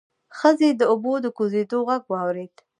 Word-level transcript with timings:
ښځې 0.37 0.69
د 0.79 0.81
اوبو 0.91 1.13
د 1.21 1.27
کوزېدو 1.37 1.79
غږ 1.87 2.03
واورېد. 2.09 2.55